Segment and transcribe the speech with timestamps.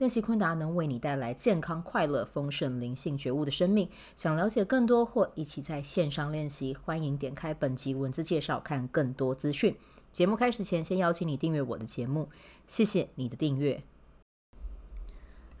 [0.00, 3.86] 练习昆达能为你带来健康、快乐、丰盛、灵性觉悟的生命。
[4.16, 9.76] 想了解更多或一起在线上练习，欢迎点开本集文字介绍，看更多资讯。
[10.10, 12.30] 节目开始前，先邀请你订阅我的节目，
[12.66, 13.82] 谢谢你的订阅。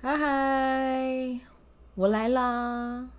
[0.00, 1.40] 嗨嗨，
[1.94, 3.10] 我来啦！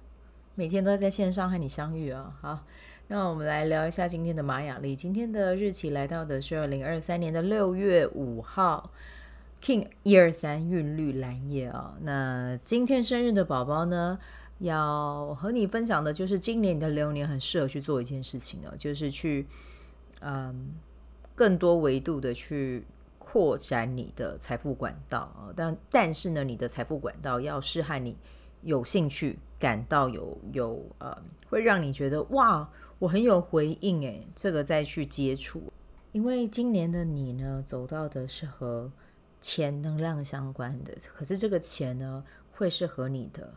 [0.56, 2.36] 每天都在线上和你相遇啊。
[2.42, 2.66] 好，
[3.10, 4.96] 那我们来聊一下今天的玛雅历。
[4.96, 8.90] 今天的日期来到的是二零二三年的六月五号。
[9.62, 14.18] King 一二三韵律蓝夜啊，那今天生日的宝宝呢，
[14.58, 19.46] 要和你分享的就是今年的流年很适合去做一件事情哦，就是去
[20.22, 20.72] 嗯
[21.36, 22.84] 更多维度的去
[23.20, 28.18] 扩展你的财富管道啊，但但是呢，你的财富管道要是和你
[28.64, 31.16] 有兴趣、感到有有呃，
[31.48, 35.72] 会让你觉得哇，我很有回应诶，这个再去接触，
[36.14, 38.92] 因为今年的你呢，走到的是和
[39.42, 43.54] 钱能量相关的，可是这个钱呢，会是和你的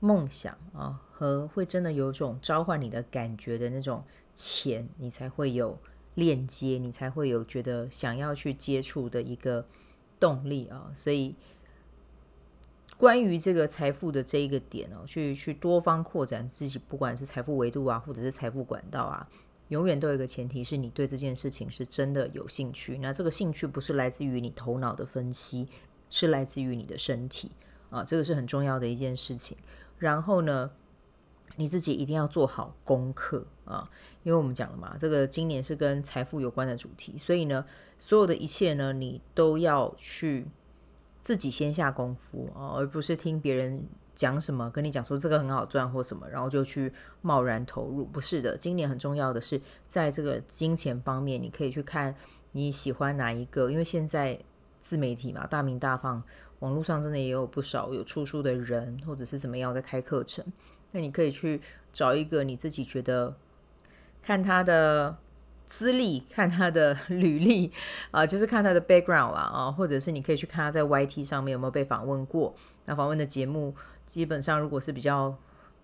[0.00, 4.02] 梦想啊，和会真的有种召唤你的感觉的那种
[4.34, 5.78] 钱，你才会有
[6.14, 9.64] 链接，你才会有觉得想要去接触的一个
[10.18, 10.90] 动力啊。
[10.94, 11.36] 所以，
[12.96, 19.28] 关于这个财富的这一个点哦，去去多方扩展自己，不管是财富维度啊，或者是财富管道啊。
[19.72, 25.66] 永远都有一个前提是你对这件事情是真的有兴趣，那这个兴趣不是来自于你头脑的分析，
[26.10, 27.50] 是来自于你的身体
[27.88, 29.56] 啊，这个是很重要的一件事情。
[29.96, 30.70] 然后呢，
[31.56, 33.90] 你自己一定要做好功课啊，
[34.24, 37.64] 因为我们讲了嘛，这个今年是跟财富有关的主题，所以呢，
[37.98, 40.46] 所有的一切呢，你都要去
[41.22, 43.88] 自己先下功夫啊，而不是听别人。
[44.14, 44.70] 讲什么？
[44.70, 46.92] 跟你讲说这个很好赚或什么，然后就去
[47.22, 48.04] 贸然投入？
[48.04, 52.14] 不是的，今年很重要的是，在这个金钱方面，你可以去看
[52.52, 54.38] 你喜欢哪一个，因为现在
[54.80, 56.22] 自媒体嘛，大名大放，
[56.58, 60.44] 网络上真的也有不少有出书的人，或者是怎么样在开课程。
[60.90, 61.60] 那你可以去
[61.92, 63.34] 找一个你自己觉得，
[64.22, 65.16] 看他的
[65.66, 67.72] 资历，看他的履历
[68.10, 73.74] 啊、就是看他的 background 啦啊，或者是你可以去看他在 YT 上面有没有被访问过，那访问的节目。
[74.12, 75.34] 基本上，如果是比较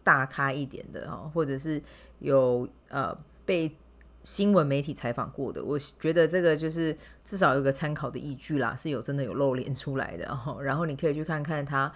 [0.04, 1.82] 大咖一点的哈，或者是
[2.18, 3.16] 有呃
[3.46, 3.74] 被
[4.22, 6.94] 新闻媒体采访过的，我觉得这个就是
[7.24, 10.60] 至少有个参考的依据啦，是有真的有露脸出来的哈。
[10.60, 11.90] 然后你可以去看看他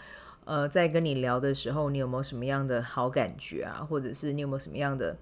[0.46, 5.14] 呃在跟你聊的时候，你有没有什么样的好感觉啊，或者是你有没有什么样的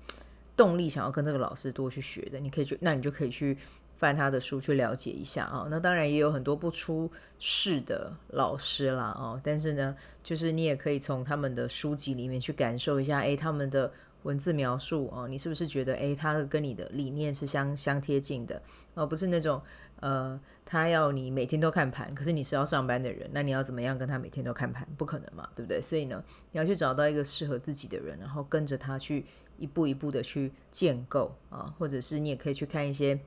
[0.56, 3.58] 动力想要跟这个老师多去学的，你可以去，那你就可以去。
[4.00, 18.62] 翻他的书去了解一下啊，那当然也有很多不出世的老师啦哦，但是呢，就是你也可以从他们的书籍里面去感受一下，诶，他们的文字描述哦，你是不是觉得诶，他跟你的理念是相相贴近的，
[18.94, 19.60] 而不是那种
[19.96, 24.88] 呃，他要你每天都看盘，可是你是要上班的人，那你要怎么样跟他每天都看盘？
[24.96, 25.78] 不可能嘛，对不对？
[25.78, 29.26] 所以呢，你要去找到一个适合自己的人，然后跟着他去
[29.58, 33.20] 一步一步的去建构啊，或者是你也可以去看一些。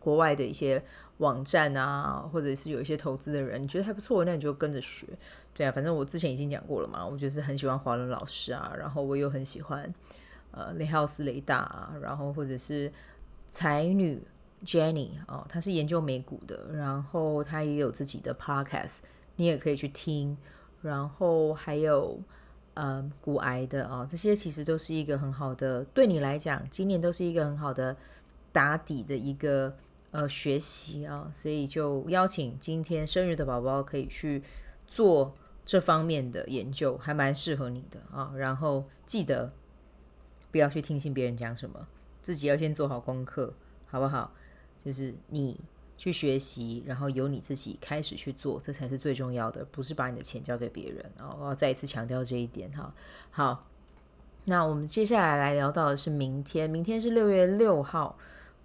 [0.00, 0.82] 国外的一些
[1.18, 5.06] 网站啊，或者是有一些投资的人，你觉得还不错，那你就跟着学。
[5.52, 9.92] 对啊，反正我之前已经讲过了嘛，我就是很喜欢华伦老师啊，然后我又很喜欢
[10.52, 12.92] 呃雷浩斯雷大啊，然后或者是
[13.48, 14.22] 才女
[14.64, 18.98] Jenny 哦，她是研究美股的，然后她也有自己的 podcast，
[19.34, 20.38] 你也可以去听。
[20.80, 22.20] 然后还有
[22.74, 27.96] 呃股癌的啊，这些其实都是一个很好的，对你来讲，今年都是一个很好的
[28.52, 29.74] 打底的一个。
[30.10, 34.42] 呃，学习啊，所以就邀请今天生日的宝宝可以去
[34.86, 35.34] 做
[35.66, 38.32] 这方面的研究，还蛮适合你的啊。
[38.34, 39.52] 然后记得
[40.50, 41.86] 不要去听信别人讲什么，
[42.22, 43.52] 自己要先做好功课，
[43.86, 44.32] 好不好？
[44.82, 45.60] 就是你
[45.98, 51.36] 去学习，然后由你自己开始去做，这才是最重要的，不是把你的钱交给别人啊。
[51.38, 52.94] 我要再一次强调这一点哈。
[53.30, 53.66] 好，
[54.46, 58.16] 那我们接下来来聊到的是明天，明天是六月六号。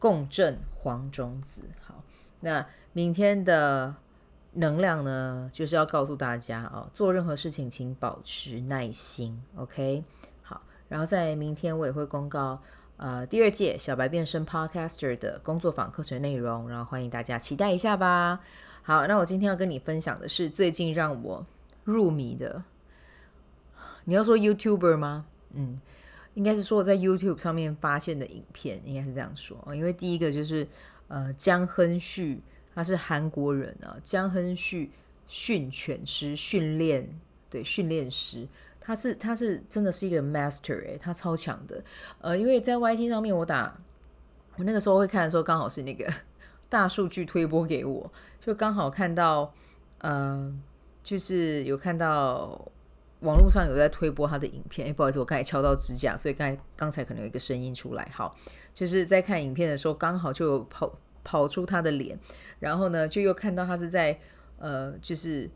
[0.03, 2.03] 共振黄种子，好，
[2.41, 3.95] 那明天的
[4.51, 10.03] 能量呢，就是要告诉大家哦，做任何事情请保持耐心，OK？
[10.41, 12.61] 好，然后在明天我也会公告
[12.97, 18.41] 呃第二届小白变身 Podcaster 的工作坊课程内容，然后欢迎大家期待一下吧。
[18.81, 21.45] 好，那我今天要跟你分享的是最近让我
[21.85, 22.61] 入迷的，
[24.03, 25.25] 你要说 YouTuber 吗？
[25.53, 25.79] 嗯。
[26.35, 29.57] 应该是说我在 YouTube 上面发现的影片，应该是这样说。
[29.75, 30.67] 因为第一个就是
[31.07, 32.41] 呃姜亨旭，
[32.73, 34.91] 他是韩国人啊，姜亨旭
[35.27, 37.07] 训犬师训练
[37.49, 38.47] 对训练师，
[38.81, 41.83] 他是他是真的是一个 master 哎，他超强的。
[42.19, 43.77] 呃，因为在 YT 上面我打
[44.55, 46.11] 我那个时候会看的时候，刚好是那个
[46.67, 49.53] 大数据推播给我，就刚好看到
[49.99, 50.51] 呃，
[51.03, 52.67] 就是有看到。
[53.23, 58.07] 网络上有在推播他的影片，哎，不好意思，我刚才敲到指甲，所以刚才刚才可能有一个声音出来。
[58.13, 58.37] 好，
[58.73, 60.93] 就是在看影片的时候，刚好就跑
[61.23, 62.19] 跑出他的脸，
[62.59, 64.19] 然后呢，就又看到他是在
[64.59, 65.49] 呃，就是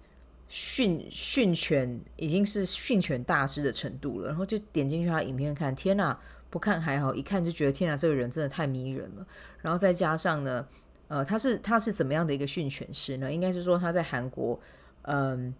[0.47, 4.27] 训训犬，已经是训犬大师的程度了。
[4.27, 6.17] 然后就点进去他影片看，天哪，
[6.49, 9.27] 不看还好，一看就觉得天哪，这个人真的太迷人了。
[9.61, 10.65] 然后再加上呢，
[11.09, 13.31] 呃，他是他是怎么样的一个训犬师呢？
[13.31, 14.57] 应该是说他在韩国，
[15.01, 15.53] 嗯、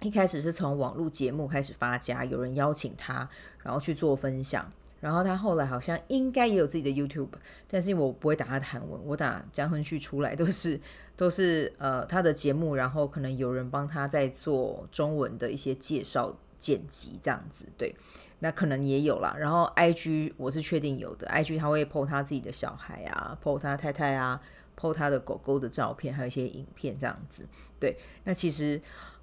[0.00, 3.28] 一开始是从网络节目开始发家，有人邀请他，
[3.62, 4.70] 然后去做分享。
[4.98, 7.28] 然后他后来好像应该也有自己的 YouTube，
[7.68, 10.80] 但是我不会打他的韩文，我打姜亨旭出来都是
[11.14, 17.66] 都是呃他的节目，然后可能有人帮他在做中文的一些介绍剪辑这样子。
[17.76, 17.94] 对，
[18.38, 19.36] 那可能也有啦。
[19.38, 24.40] 然后 IG 我是确定有的，IG 他会 po 他自己的小孩啊，po 他太太啊
[24.76, 27.46] ，po 他的狗狗的照片，还有一些影片这样子。
[27.78, 28.80] 对，那其实。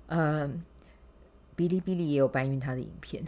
[0.07, 0.47] 呃，
[1.55, 3.23] 哔哩哔哩也有搬运他的影片，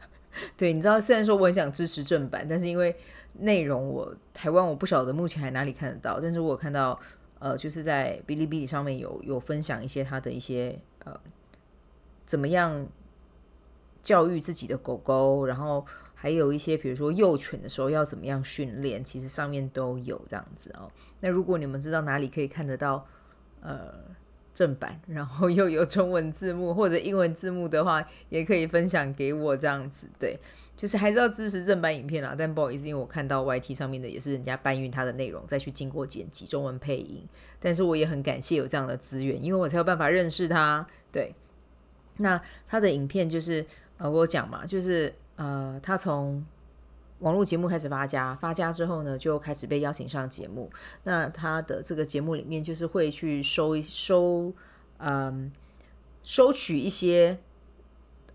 [0.56, 2.94] 对，你知道，虽然说我很想支持正版，但是因为
[3.34, 6.98] 内容我台湾我不晓得目前还哪里看得到，但是我看到
[7.38, 11.18] 呃，就是在哔哩哔哩上面有有分享一些他的一些呃，
[12.26, 12.86] 怎么样
[14.02, 15.84] 教育自己的狗狗，然后
[16.14, 20.90] 还有一些比如说幼犬的时候要怎么样训练，其实上面都有这样子哦。
[21.20, 23.06] 那如果你们知道哪里可以看得到，
[23.60, 23.94] 呃。
[24.58, 30.08] 正版，然后又有中文字幕或者英文字幕的话，也可以分享给我这样子。
[30.18, 30.36] 对，
[30.76, 32.34] 就是还是要支持正版影片啦。
[32.36, 37.24] 但不好意思，因为我看到 YT 上面的也是人家搬运他的内容，再去经过剪辑、中文配音。
[37.60, 40.84] 但是我也很感谢有这样的资源，因为我才有办法认识他。
[41.12, 41.32] 对，
[42.16, 43.64] 那他的影片就是
[43.98, 46.44] 呃，我讲嘛，就是呃，他从。
[47.20, 50.70] 网络节目开始发家，发家之后呢，就开始被邀请上节目。
[51.02, 54.52] 那他的这个节目里面，就是会去收一收，
[54.98, 55.50] 嗯，
[56.22, 57.38] 收取一些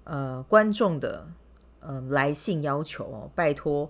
[0.04, 1.28] 呃观众的
[1.80, 3.90] 呃来信要求哦，拜托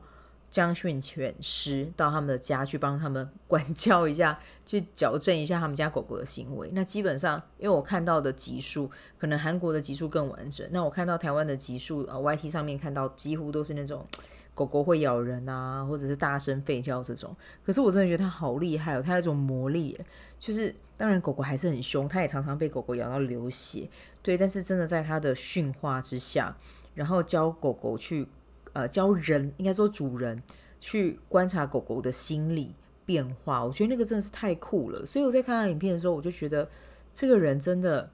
[0.51, 6.69] 姜训犬师到他们的家去帮他们管教一下， 去矫正一下他们家狗狗的行为。
[6.73, 10.67] 那基本上，因为我看到的集数，可能韩国的集数更完整。
[10.69, 14.05] 那我看到台湾的集数，呃，YT 上面看到几乎都是那种。
[14.55, 17.35] 狗狗会咬人啊，或者是大声吠叫这种。
[17.63, 19.99] 可是我真的觉得它好厉害哦，它有一种魔力，
[20.37, 23.89] 就是当然狗狗还是很凶，它也常常被狗狗咬到流血。
[24.21, 26.55] 对，但是真的在它的驯化之下，
[26.93, 28.27] 然后教狗狗去，
[28.73, 30.41] 呃，教人应该说主人
[30.79, 32.75] 去观察狗狗的心理
[33.05, 33.65] 变化。
[33.65, 35.05] 我觉得那个真的是太酷了。
[35.05, 36.69] 所以我在看他影片的时候，我就觉得
[37.13, 38.09] 这个人真的。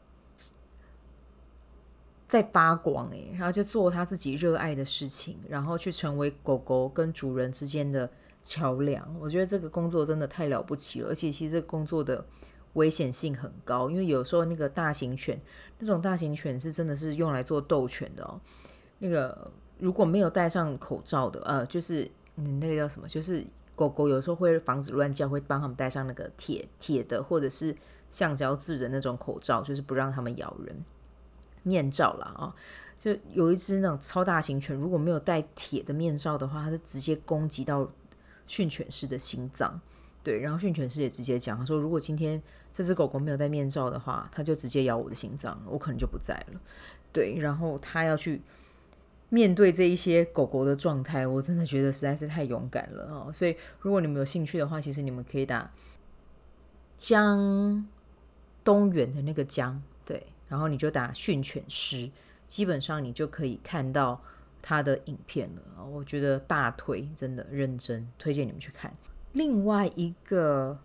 [2.30, 8.08] 在发光诶，然后就做他自己热爱的事情，然后去成为狗狗跟主人之间的
[8.44, 9.04] 桥梁。
[9.20, 12.24] 我觉得这个工作真的太了不起了，而且其实这个工作的
[12.74, 15.42] 危险性很高，因为有时候那个大型犬，
[15.80, 18.40] 那种大型犬是真的是用来做斗犬的哦。
[19.00, 23.08] 那个如果没有戴上口罩的，呃，就是嗯，那个叫什么？
[23.08, 23.44] 就是
[23.76, 27.76] 狗狗有时候会防止乱叫，会帮他们戴上那个铁铁的或者是
[28.12, 30.86] 橡胶制的那种口罩，就是不让他们咬人。
[31.70, 32.56] 面罩啦，啊，
[32.98, 37.90] 就有一只那种超大型犬，如果没有戴铁的面罩的话，它是直接攻击到
[38.48, 39.80] 训犬师的心脏。
[40.22, 46.60] 对，然后训犬师也直接讲，他说如果今天这只狗狗没有戴面罩的话，它就直接咬我的心脏，我可能就不在了。
[47.14, 48.42] 对，然后他要去
[49.30, 53.32] 面对这一些狗狗的状态，我真的觉得实在是太勇敢了啊！
[53.32, 55.72] 所以如果你们有兴趣的话，其实你们可以打
[56.98, 57.88] 江
[58.64, 60.28] 东远的那个江，对。
[60.50, 62.12] 然后你就打训犬师，
[62.48, 64.20] 基本上你就可以看到
[64.62, 65.86] 他的影片了。
[65.86, 68.92] 我觉得大推，真的认真推荐你们去看。
[69.34, 70.78] 另外一个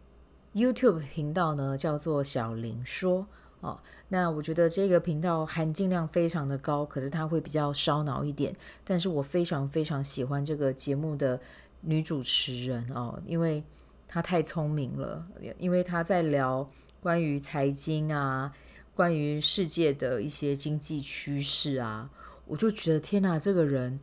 [0.53, 3.27] YouTube 频道呢，叫做小林说
[3.61, 3.81] 哦。
[4.09, 8.55] 那我觉得这个频道含金量非常的高，可是它会比较烧脑一点。
[8.85, 11.41] 但是我非常非常喜欢这个节目的
[11.81, 13.65] 女主持人哦，因为
[14.07, 15.27] 她太聪明了，
[15.59, 18.53] 因为她在聊关于财经啊。
[18.95, 22.09] 关于世界的一些经济趋势啊，
[22.47, 23.99] 我就觉得天哪，这个人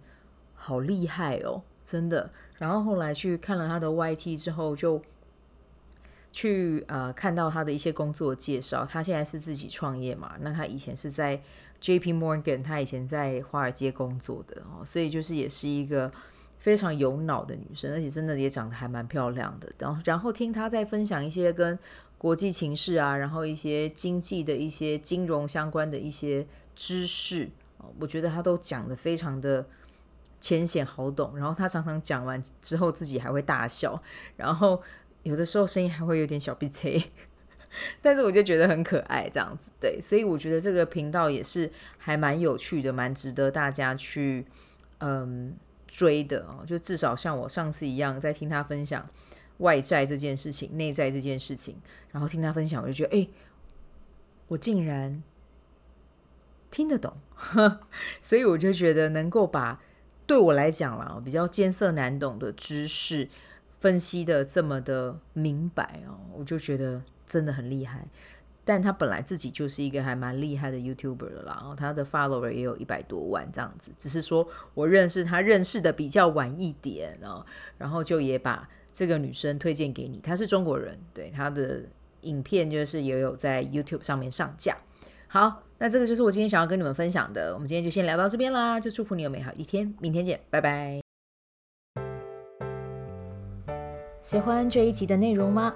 [0.54, 2.32] 好厉害哦，真的。
[2.58, 5.02] 然后后来去看了他的 YT 之后，就
[6.32, 11.42] 去呃看到他的一些工作介绍，他现在是自己创业嘛，那他以前是在
[11.82, 16.12] JP Morgan，他以前在华尔街工作的哦，所以就是也是一个
[16.60, 19.72] 非常有脑的女生，而且真的也长得还蛮漂亮的。
[19.80, 21.78] 然后然后听他在分享一些跟
[22.22, 27.50] 国际情势啊，然后一些经济的一些金融相关的一些知识，
[28.00, 29.66] 我觉得他都讲得非常的
[30.40, 31.36] 浅显好懂。
[31.36, 34.00] 然后他常常讲完之后自己还会大笑，
[34.38, 34.82] 然后。
[35.24, 37.00] 有的时候声音还会有点小鼻塞，
[38.02, 44.44] 但是我就觉得很可爱，这样子对，所以我觉得这个频道也是还蛮有趣的，蛮值得大家去
[44.98, 46.66] 嗯追的哦。
[46.66, 49.08] 就至少像我上次一样，在听他分享
[49.62, 51.78] 外在这件事情、内在这件事情，
[52.12, 53.28] 然后听他分享，我就觉得哎，
[54.50, 55.24] 我竟然
[56.70, 57.16] 听得懂，
[58.22, 59.82] 所以我就觉得能够把
[60.28, 63.30] 对我来讲啦比较艰涩难懂的知识。
[63.80, 68.06] 分析的这么的明白哦，我就觉得真的很厉害。
[68.72, 73.92] 但他本来自己就是一个还蛮厉害的 YouTuber 了啦，然后他的 follower 也有一百多万这样子。
[73.98, 77.46] 只是说我认识他认识的比较晚一点哦，
[77.78, 80.22] 然后就也把这个女生推荐给你。
[80.24, 81.84] 她是中国人，对，她的
[82.22, 84.78] 影片就是也有在 YouTube 上面上架。
[85.28, 87.54] 好，那这个就是我今天想要跟你们分享的。
[87.54, 91.02] 我们今天就先聊到这边啦，就祝福你有美好一天，明天见，拜拜。
[94.22, 95.76] 喜欢这一集的内容吗？